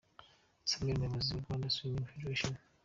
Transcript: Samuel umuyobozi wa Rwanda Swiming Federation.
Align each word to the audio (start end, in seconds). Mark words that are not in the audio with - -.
Samuel 0.69 0.95
umuyobozi 0.95 1.29
wa 1.31 1.43
Rwanda 1.43 1.67
Swiming 1.75 2.09
Federation. 2.11 2.53